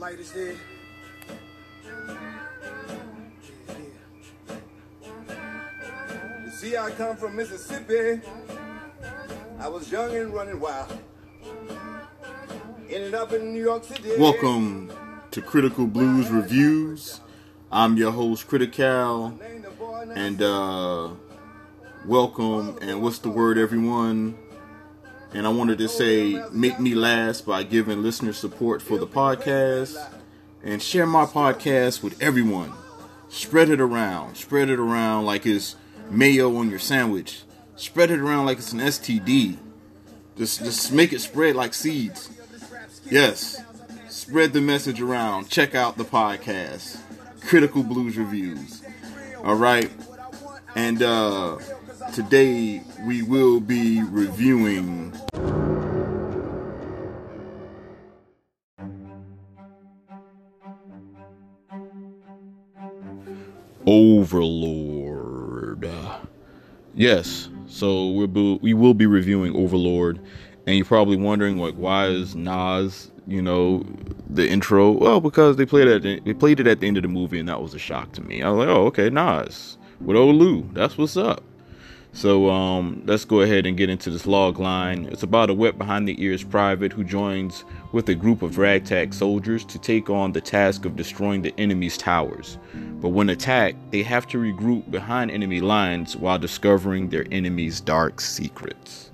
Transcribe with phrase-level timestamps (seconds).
[0.00, 0.54] light is there.
[6.42, 8.22] You see, I come from Mississippi.
[9.58, 10.98] I was young and running wild.
[12.88, 14.12] Ended up in New York City.
[14.18, 14.90] Welcome
[15.32, 17.20] to Critical Blues Reviews.
[17.70, 19.38] I'm your host, Critical,
[20.14, 21.10] and uh,
[22.06, 22.78] welcome.
[22.80, 24.38] And what's the word, everyone?
[25.32, 29.96] And I wanted to say, make me last by giving listener support for the podcast
[30.62, 32.72] and share my podcast with everyone.
[33.28, 34.36] Spread it around.
[34.36, 35.76] Spread it around like it's
[36.10, 37.42] mayo on your sandwich.
[37.76, 39.56] Spread it around like it's an STD.
[40.36, 42.30] Just, just make it spread like seeds.
[43.08, 43.62] Yes.
[44.08, 45.48] Spread the message around.
[45.48, 46.98] Check out the podcast.
[47.46, 48.82] Critical Blues Reviews.
[49.44, 49.90] All right.
[50.74, 51.58] And uh
[52.12, 55.12] today we will be reviewing
[63.86, 65.88] Overlord.
[66.94, 70.18] Yes, so we'll be, we will be reviewing Overlord,
[70.66, 73.84] and you're probably wondering like why is Nas, you know,
[74.28, 74.90] the intro?
[74.90, 77.38] Well, because they played it the, they played it at the end of the movie,
[77.38, 78.42] and that was a shock to me.
[78.42, 81.44] I was like, oh, okay, Nas with Olu, that's what's up.
[82.12, 85.08] So um, let's go ahead and get into this log line.
[85.12, 89.14] It's about a wet behind the ears private who joins with a group of ragtag
[89.14, 92.58] soldiers to take on the task of destroying the enemy's towers.
[92.74, 98.20] But when attacked, they have to regroup behind enemy lines while discovering their enemy's dark
[98.20, 99.10] secrets.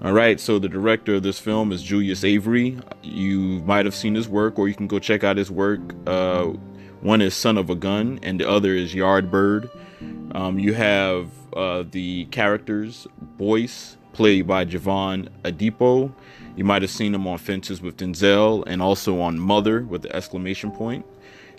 [0.00, 2.78] All right, so the director of this film is Julius Avery.
[3.02, 5.80] You might have seen his work, or you can go check out his work.
[6.06, 6.52] Uh,
[7.00, 9.68] one is Son of a Gun, and the other is Yardbird.
[10.32, 16.12] Um, you have uh, the characters Boyce, played by Jovan Adepo.
[16.56, 20.14] You might have seen him on Fences with Denzel and also on Mother with the
[20.14, 21.06] exclamation point.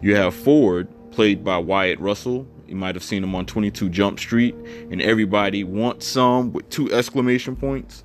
[0.01, 2.47] You have Ford, played by Wyatt Russell.
[2.67, 4.55] You might have seen him on 22 Jump Street
[4.91, 8.03] and Everybody Wants Some with two exclamation points.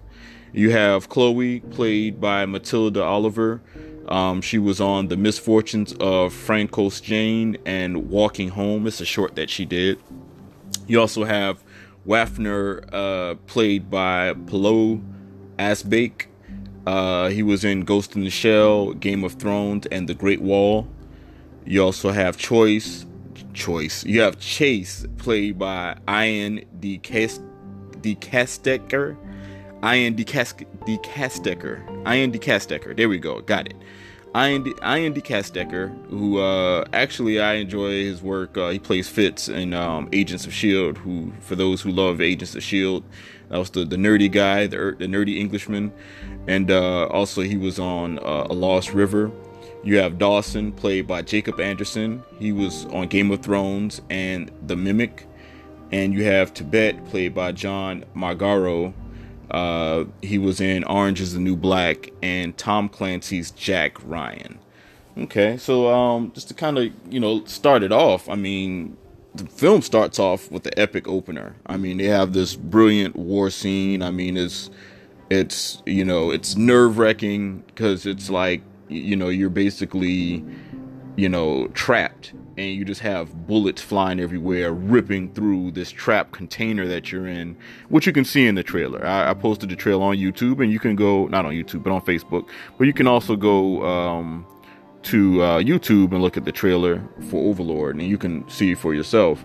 [0.52, 3.60] You have Chloe, played by Matilda Oliver.
[4.08, 8.86] Um, she was on The Misfortunes of François Jane and Walking Home.
[8.86, 9.98] It's a short that she did.
[10.86, 11.62] You also have
[12.06, 15.02] Wafner, uh, played by Pilou
[15.58, 16.26] Asbæk.
[16.86, 20.86] Uh, he was in Ghost in the Shell, Game of Thrones, and The Great Wall.
[21.64, 23.06] You also have Choice,
[23.54, 24.04] Choice.
[24.04, 29.16] You have Chase, played by Iain De Caestecker.
[29.82, 32.06] Iain De Caestecker.
[32.06, 32.94] Iain De Caestecker.
[32.94, 33.40] There we go.
[33.40, 33.76] Got it.
[34.36, 38.58] Ian, D- Iain De Caestecker, who uh, actually I enjoy his work.
[38.58, 40.98] Uh, he plays Fitz in um, Agents of Shield.
[40.98, 43.04] Who, for those who love Agents of Shield,
[43.48, 45.92] that was the, the nerdy guy, the, the nerdy Englishman,
[46.48, 49.30] and uh, also he was on uh, A Lost River.
[49.84, 52.22] You have Dawson, played by Jacob Anderson.
[52.38, 55.28] He was on Game of Thrones and The Mimic,
[55.92, 58.94] and you have Tibbet, played by John Magaro.
[59.50, 64.58] Uh, he was in Orange is the New Black and Tom Clancy's Jack Ryan.
[65.16, 68.96] Okay, so um, just to kind of you know start it off, I mean,
[69.34, 71.54] the film starts off with the epic opener.
[71.66, 74.02] I mean, they have this brilliant war scene.
[74.02, 74.70] I mean, it's
[75.30, 80.44] it's you know it's nerve wracking because it's like you know you're basically
[81.16, 86.86] you know trapped and you just have bullets flying everywhere, ripping through this trap container
[86.86, 87.56] that you're in,
[87.88, 89.04] which you can see in the trailer.
[89.04, 91.92] I, I, posted the trailer on YouTube, and you can go not on YouTube, but
[91.92, 92.48] on Facebook.
[92.78, 94.46] But you can also go um,
[95.04, 98.94] to uh, YouTube and look at the trailer for Overlord, and you can see for
[98.94, 99.44] yourself.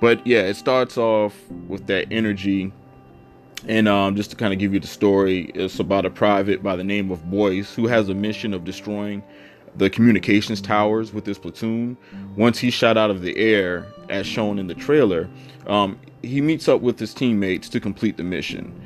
[0.00, 1.34] But yeah, it starts off
[1.68, 2.72] with that energy.
[3.68, 6.76] And um, just to kind of give you the story, it's about a private by
[6.76, 9.22] the name of Boyce who has a mission of destroying
[9.76, 11.96] the communications towers with this platoon.
[12.36, 15.28] Once he's shot out of the air, as shown in the trailer,
[15.66, 18.78] um, he meets up with his teammates to complete the mission.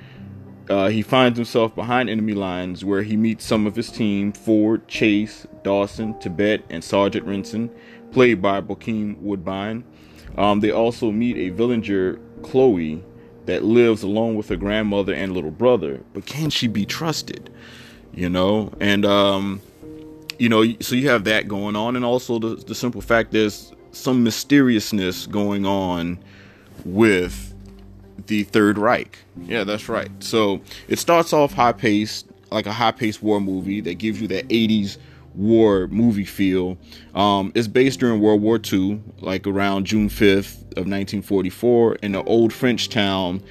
[0.69, 4.87] Uh, he finds himself behind enemy lines where he meets some of his team Ford,
[4.89, 7.71] Chase, Dawson, Tibbet, and Sergeant Rensin,
[8.13, 9.85] played by Bokeem Woodbine.
[10.39, 13.05] Um, they also meet a villager, Chloe,
[13.47, 16.03] that lives alone with her grandmother and little brother.
[16.15, 17.51] But can she be trusted?
[18.15, 18.73] You know?
[18.81, 19.61] And um,
[20.39, 23.73] you know, so you have that going on, and also the, the simple fact there's
[23.93, 26.19] some mysteriousness going on
[26.85, 27.55] with
[28.27, 29.19] the Third Reich.
[29.45, 30.11] Yeah, that's right.
[30.21, 34.29] So it starts off high paced, like a high paced war movie that gives you
[34.29, 34.99] that 80s
[35.35, 36.79] war movie feel.
[37.15, 42.23] Um, it's based during World War II, like around June 5th of 1944, in the
[42.25, 43.43] old French town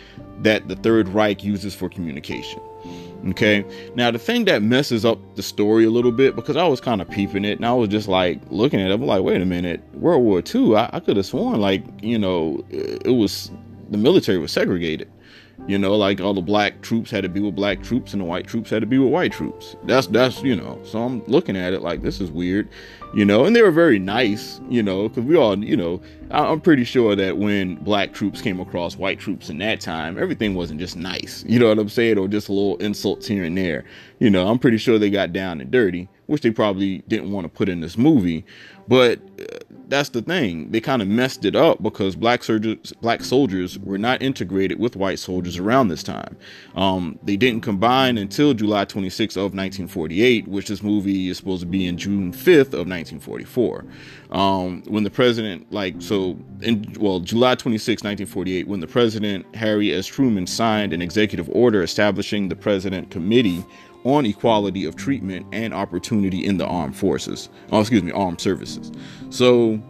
[0.42, 2.62] that the Third Reich uses for communication.
[3.30, 3.64] Okay.
[3.96, 7.02] Now the thing that messes up the story a little bit because I was kind
[7.02, 8.94] of peeping it and I was just like looking at it.
[8.94, 10.76] I'm like, wait a minute, World War II.
[10.76, 13.52] I, I could have sworn like you know it was
[13.90, 15.10] the military was segregated.
[15.68, 18.26] You know, like all the black troops had to be with black troops and the
[18.26, 19.78] white troops had to be with white troops.
[19.86, 20.80] That's that's you know.
[20.84, 22.68] So I'm looking at it like this is weird,
[23.14, 23.46] you know.
[23.46, 26.02] And they were very nice, you know, because we all, you know,
[26.32, 30.54] I'm pretty sure that when black troops came across white troops in that time, everything
[30.54, 31.46] wasn't just nice.
[31.48, 33.86] You know what I'm saying, or just a little insults here and there.
[34.20, 37.46] You know, I'm pretty sure they got down and dirty, which they probably didn't want
[37.46, 38.46] to put in this movie.
[38.88, 40.72] But uh, that's the thing.
[40.72, 44.96] They kind of messed it up because black soldiers, black soldiers were not integrated with
[44.96, 46.36] white soldiers around this time.
[46.76, 51.68] Um, they didn't combine until July 26 of 1948, which this movie is supposed to
[51.68, 53.86] be in June 5th of 1944.
[54.32, 59.94] Um, when the president, like, so in, well, July 26, 1948, when the president, Harry
[59.94, 60.08] S.
[60.08, 63.64] Truman, signed an executive order establishing the President Committee
[64.04, 67.50] on equality of treatment and opportunity in the armed forces.
[67.72, 68.92] Oh, excuse me, armed services.
[69.30, 69.82] So,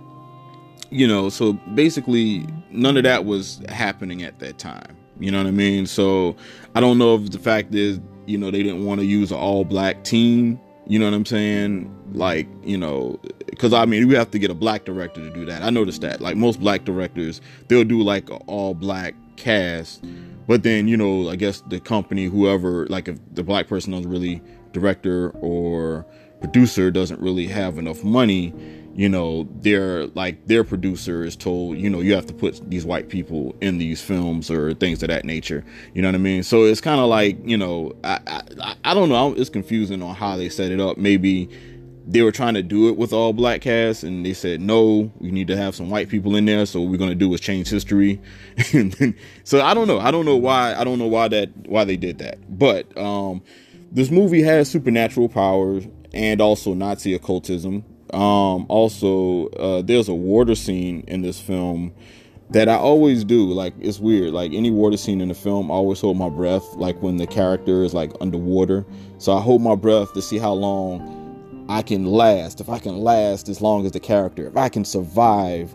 [0.89, 4.95] you know, so basically none of that was happening at that time.
[5.19, 5.85] You know what I mean?
[5.85, 6.35] So
[6.75, 9.37] I don't know if the fact is, you know, they didn't want to use an
[9.37, 10.59] all black team.
[10.85, 11.95] You know what I'm saying?
[12.13, 15.45] Like, you know, because I mean, we have to get a black director to do
[15.45, 15.61] that.
[15.61, 16.19] I noticed that.
[16.19, 20.03] Like most black directors, they'll do like an all black cast
[20.47, 24.09] but then, you know, I guess the company, whoever, like if the black person doesn't
[24.09, 24.41] really
[24.73, 26.05] director or
[26.41, 28.53] producer doesn't really have enough money,
[28.95, 32.85] you know, their like their producer is told, you know, you have to put these
[32.85, 35.63] white people in these films or things of that nature.
[35.93, 36.43] You know what I mean?
[36.43, 39.33] So it's kind of like, you know, I, I I don't know.
[39.33, 40.97] It's confusing on how they set it up.
[40.97, 41.49] Maybe
[42.05, 45.31] they were trying to do it with all black cast and they said no we
[45.31, 47.39] need to have some white people in there so what we're going to do is
[47.39, 48.21] change history
[49.43, 51.97] so i don't know i don't know why i don't know why that why they
[51.97, 53.41] did that but um
[53.91, 57.83] this movie has supernatural powers and also nazi occultism
[58.13, 61.93] um also uh there's a water scene in this film
[62.49, 63.51] that I always do.
[63.51, 64.31] Like it's weird.
[64.31, 66.63] Like any water scene in the film, I always hold my breath.
[66.75, 68.85] Like when the character is like underwater,
[69.17, 71.22] so I hold my breath to see how long
[71.69, 74.83] I can last, if I can last as long as the character, if I can
[74.85, 75.73] survive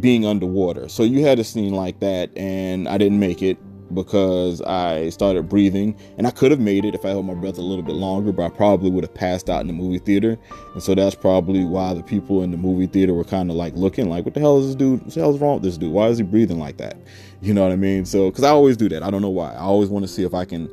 [0.00, 0.88] being underwater.
[0.88, 3.58] So you had a scene like that, and I didn't make it
[3.94, 7.58] because I started breathing, and I could have made it if I held my breath
[7.58, 10.38] a little bit longer, but I probably would have passed out in the movie theater.
[10.72, 13.74] And so that's probably why the people in the movie theater were kind of like
[13.76, 15.02] looking like, what the hell is this dude?
[15.02, 15.92] What the hell's wrong with this dude?
[15.92, 16.96] Why is he breathing like that?
[17.42, 18.06] You know what I mean?
[18.06, 19.02] So, because I always do that.
[19.02, 19.52] I don't know why.
[19.52, 20.70] I always want to see if I can,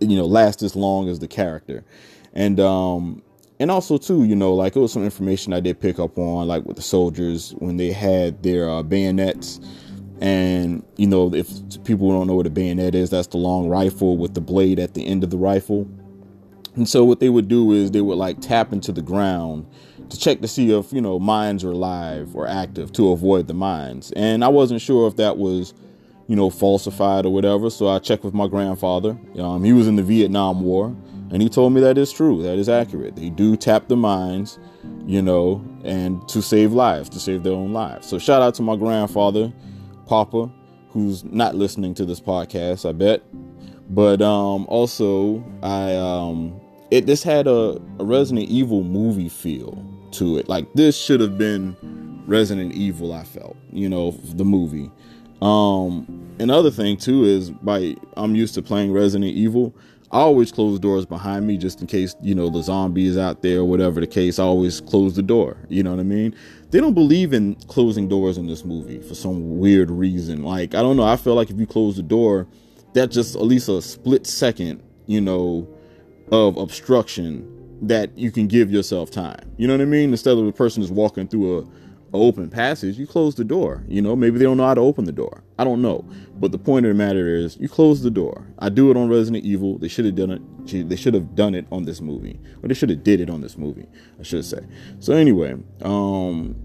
[0.00, 1.84] you know, last as long as the character.
[2.34, 3.22] And um,
[3.60, 6.46] and also too, you know, like it was some information I did pick up on,
[6.46, 9.60] like with the soldiers when they had their uh, bayonets,
[10.20, 11.48] and you know, if
[11.84, 14.94] people don't know what a bayonet is, that's the long rifle with the blade at
[14.94, 15.88] the end of the rifle.
[16.74, 19.66] And so what they would do is they would like tap into the ground
[20.10, 23.54] to check to see if you know mines are live or active to avoid the
[23.54, 24.12] mines.
[24.12, 25.74] And I wasn't sure if that was
[26.28, 29.18] you know falsified or whatever, so I checked with my grandfather.
[29.38, 30.94] Um, he was in the Vietnam War
[31.30, 33.16] and he told me that is true, that is accurate.
[33.16, 34.58] They do tap the mines,
[35.06, 38.06] you know, and to save lives, to save their own lives.
[38.06, 39.52] So shout out to my grandfather,
[40.06, 40.50] Papa,
[40.90, 43.22] who's not listening to this podcast, I bet.
[43.90, 50.38] But um also I um it this had a, a Resident Evil movie feel to
[50.38, 50.48] it.
[50.48, 51.76] Like this should have been
[52.26, 54.90] Resident Evil, I felt, you know, the movie.
[55.40, 59.74] Um another thing too is by I'm used to playing Resident Evil.
[60.10, 63.42] I always close doors behind me just in case, you know, the zombie is out
[63.42, 64.38] there or whatever the case.
[64.38, 65.58] I always close the door.
[65.68, 66.34] You know what I mean?
[66.70, 70.44] They don't believe in closing doors in this movie for some weird reason.
[70.44, 71.04] Like, I don't know.
[71.04, 72.46] I feel like if you close the door,
[72.94, 75.68] that's just at least a split second, you know,
[76.32, 79.52] of obstruction that you can give yourself time.
[79.58, 80.10] You know what I mean?
[80.10, 81.64] Instead of the person is walking through a
[82.12, 83.84] open passage, you close the door.
[83.88, 85.42] You know, maybe they don't know how to open the door.
[85.58, 86.04] I don't know.
[86.34, 88.46] But the point of the matter is, you close the door.
[88.58, 89.78] I do it on Resident Evil.
[89.78, 90.88] They should have done it.
[90.88, 93.40] They should have done it on this movie, or they should have did it on
[93.40, 93.86] this movie.
[94.18, 94.60] I should say.
[95.00, 96.56] So anyway, um,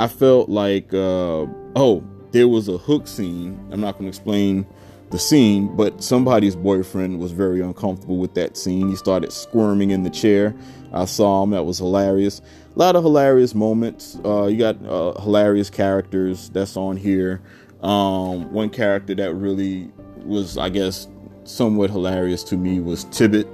[0.00, 1.46] I felt like, uh,
[1.76, 3.58] oh, there was a hook scene.
[3.70, 4.66] I'm not going to explain
[5.10, 8.88] the scene, but somebody's boyfriend was very uncomfortable with that scene.
[8.88, 10.56] He started squirming in the chair.
[10.92, 11.50] I saw him.
[11.50, 12.40] That was hilarious.
[12.74, 14.18] A lot of hilarious moments.
[14.24, 17.42] Uh, you got uh, hilarious characters that's on here.
[17.82, 19.90] Um, one character that really
[20.24, 21.06] was, I guess,
[21.44, 23.46] somewhat hilarious to me was Tibbet.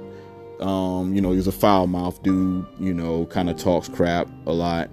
[0.61, 2.65] Um, you know, he's a foul mouth dude.
[2.79, 4.89] You know, kind of talks crap a lot.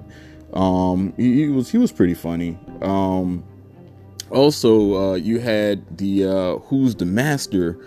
[0.52, 2.58] Um, he, he, was he was pretty funny.
[2.82, 3.44] Um,
[4.30, 7.78] also, uh, you had the uh, Who's the Master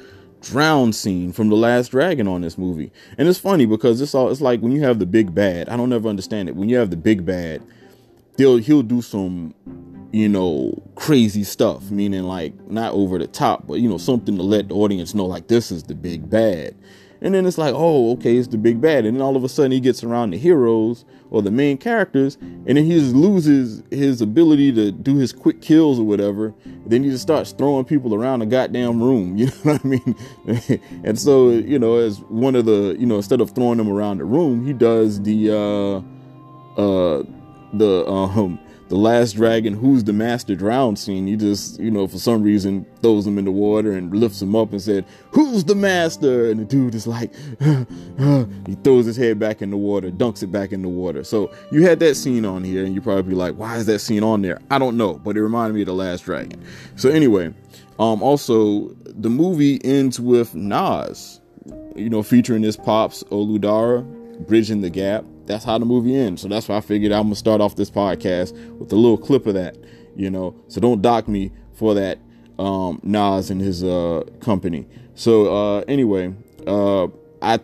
[0.41, 2.91] drown scene from the last dragon on this movie.
[3.17, 5.77] And it's funny because it's all it's like when you have the big bad i
[5.77, 6.55] don't ever understand it.
[6.55, 7.61] When you have the big bad
[8.37, 9.53] they'll he'll do some
[10.11, 14.41] you know crazy stuff meaning like not over the top but you know something to
[14.43, 16.73] let the audience know like this is the big bad
[17.21, 19.05] and then it's like, oh, okay, it's the big bad.
[19.05, 22.37] And then all of a sudden he gets around the heroes or the main characters,
[22.41, 26.53] and then he just loses his ability to do his quick kills or whatever.
[26.85, 29.37] Then he just starts throwing people around the goddamn room.
[29.39, 30.15] You know what I mean?
[31.03, 34.17] and so, you know, as one of the, you know, instead of throwing them around
[34.17, 35.97] the room, he does the uh
[36.81, 37.23] uh
[37.73, 38.59] the um
[38.89, 41.27] the last dragon who's the master drown scene.
[41.27, 44.55] He just you know for some reason throws him in the water and lifts him
[44.55, 46.49] up and said who's the master?
[46.49, 47.33] And the dude is like
[48.67, 51.23] he throws his head back in the water dunks it back in the water.
[51.23, 53.99] So you had that scene on here and you probably be like why is that
[53.99, 54.59] scene on there?
[54.71, 56.61] I don't know but it reminded me of the last dragon.
[56.95, 57.53] So anyway
[57.99, 61.39] um also the movie ends with nas
[61.95, 64.01] you know featuring his pops Olu Dara
[64.47, 66.43] bridging the gap that's how the movie ends.
[66.43, 69.47] So that's why I figured I'm gonna start off this podcast with a little clip
[69.47, 69.75] of that,
[70.15, 70.55] you know.
[70.67, 72.19] So don't dock me for that,
[72.59, 74.87] um, Nas and his uh, company.
[75.15, 76.33] So uh, anyway,
[76.67, 77.07] uh,
[77.41, 77.57] I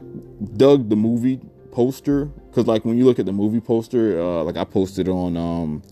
[0.58, 1.40] dug the movie
[1.72, 5.38] poster because like when you look at the movie poster, uh, like I posted on
[5.38, 5.84] um,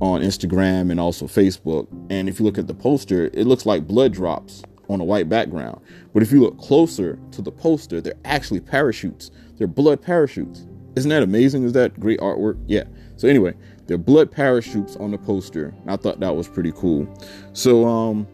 [0.00, 3.86] on Instagram and also Facebook, and if you look at the poster, it looks like
[3.86, 5.78] blood drops on a white background.
[6.14, 9.30] But if you look closer to the poster, they're actually parachutes.
[9.58, 10.66] They're blood parachutes.
[10.98, 11.64] Isn't that amazing?
[11.64, 12.58] Is that great artwork?
[12.66, 12.84] Yeah.
[13.16, 13.54] So anyway,
[13.86, 15.74] there are blood parachutes on the poster.
[15.86, 17.08] I thought that was pretty cool.
[17.52, 18.26] So um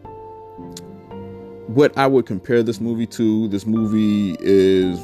[1.67, 4.99] what I would compare this movie to, this movie is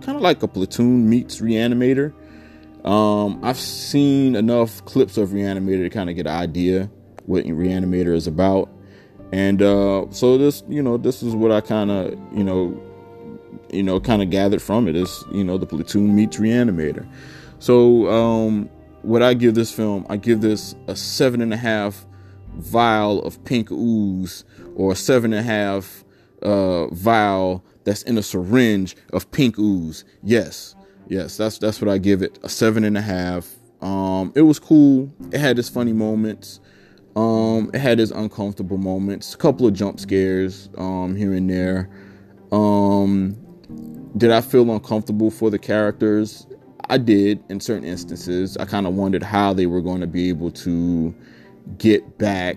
[0.00, 2.12] kind of like a platoon meets reanimator.
[2.84, 6.90] Um, I've seen enough clips of Reanimator to kind of get an idea
[7.26, 8.68] what Reanimator is about.
[9.32, 12.80] And uh, so this, you know, this is what I kind of, you know,
[13.72, 17.06] you know, kind of gathered from it is, you know, the platoon meets reanimator.
[17.58, 18.68] So, um,
[19.02, 22.06] what I give this film, I give this a seven and a half
[22.56, 24.44] vial of pink ooze
[24.76, 26.04] or a seven and a half
[26.42, 30.04] uh, vial that's in a syringe of pink ooze.
[30.22, 30.74] Yes,
[31.08, 32.38] yes, that's that's what I give it.
[32.42, 33.48] A seven and a half.
[33.80, 35.12] Um, it was cool.
[35.32, 36.60] It had its funny moments.
[37.16, 39.34] Um, it had its uncomfortable moments.
[39.34, 41.90] A couple of jump scares um, here and there.
[42.52, 43.36] Um,
[44.16, 46.46] did I feel uncomfortable for the characters?
[46.88, 48.56] I did in certain instances.
[48.56, 51.14] I kind of wondered how they were going to be able to
[51.78, 52.56] get back,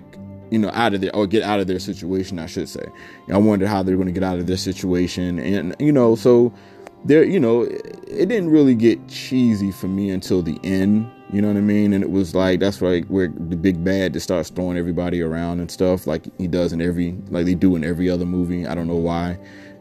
[0.51, 2.85] you know, out of their or get out of their situation, I should say.
[3.31, 6.15] I wondered how they were going to get out of their situation, and you know,
[6.15, 6.53] so
[7.05, 11.09] there, you know, it didn't really get cheesy for me until the end.
[11.31, 11.93] You know what I mean?
[11.93, 15.59] And it was like that's like where the big bad just starts throwing everybody around
[15.59, 18.67] and stuff, like he does in every, like they do in every other movie.
[18.67, 19.37] I don't know why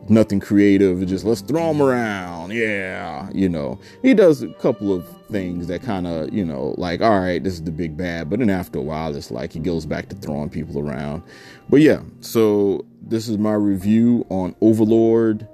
[0.08, 1.06] nothing creative.
[1.06, 2.52] Just let's throw him around.
[2.52, 7.00] Yeah, you know, he does a couple of things that kind of, you know, like,
[7.00, 8.30] all right, this is the big bad.
[8.30, 11.22] But then after a while, it's like he goes back to throwing people around.
[11.68, 15.48] But yeah, so this is my review on Overlord,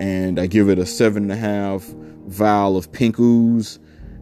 [0.00, 1.84] and I give it a seven and a half
[2.26, 3.78] vial of pink ooze.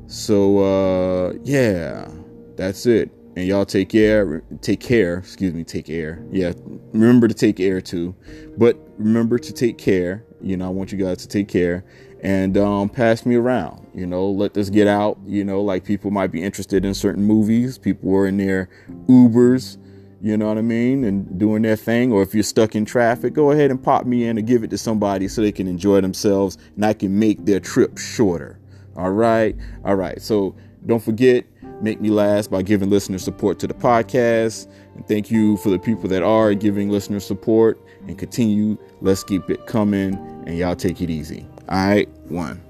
[0.07, 2.09] So uh, yeah,
[2.57, 6.25] that's it and y'all take care take care excuse me take air.
[6.31, 6.53] Yeah
[6.93, 8.15] remember to take air too.
[8.57, 11.85] But remember to take care you know i want you guys to take care
[12.23, 16.11] and um, pass me around you know let this get out you know like people
[16.11, 17.79] might be interested in certain movies.
[17.79, 18.69] People were in their
[19.07, 19.79] ubers
[20.23, 22.13] you know what i mean and doing their thing.
[22.13, 24.71] Or if you're stuck in traffic go ahead and pop me in and give it
[24.71, 28.59] to somebody so they can enjoy themselves and i can make their trip shorter.
[28.97, 29.57] All right?
[29.85, 30.21] All right.
[30.23, 30.55] So
[30.87, 31.45] don't forget
[31.83, 34.69] make me last by giving listener support to the podcast.
[34.95, 38.77] And thank you for the people that are giving listener support and continue.
[39.01, 40.15] Let's keep it coming
[40.47, 41.47] and y'all take it easy.
[41.69, 42.63] All right, one.